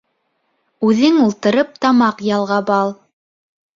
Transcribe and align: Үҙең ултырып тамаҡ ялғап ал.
Үҙең 0.87 1.19
ултырып 1.27 1.77
тамаҡ 1.85 2.25
ялғап 2.31 2.73
ал. 2.81 2.95